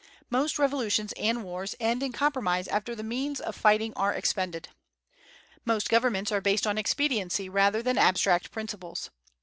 [0.31, 4.69] Most revolutions and wars end in compromise after the means of fighting are expended.
[5.63, 9.11] Most governments are based on expediency rather than abstract principles.